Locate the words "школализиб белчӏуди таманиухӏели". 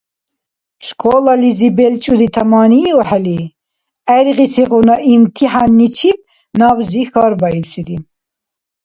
0.87-3.37